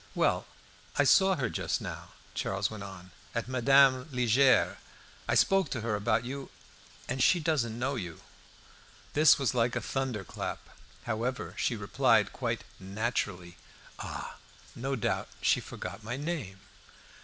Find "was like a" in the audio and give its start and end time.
9.37-9.79